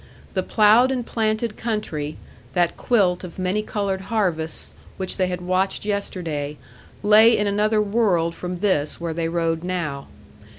The 0.33 0.41
ploughed 0.41 0.91
and 0.91 1.05
planted 1.05 1.55
country, 1.57 2.17
that 2.53 2.75
quilt 2.75 3.23
of 3.23 3.37
many 3.37 3.61
colored 3.61 4.01
harvests 4.01 4.73
which 4.97 5.17
they 5.17 5.27
had 5.27 5.41
watched 5.41 5.85
yesterday, 5.85 6.57
lay 7.03 7.37
in 7.37 7.45
another 7.45 7.83
world 7.83 8.33
from 8.33 8.61
this 8.61 8.99
where 8.99 9.13
they 9.13 9.29
rode 9.29 9.63
now. 9.63 10.07